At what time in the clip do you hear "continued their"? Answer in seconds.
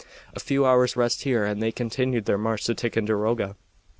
1.71-2.35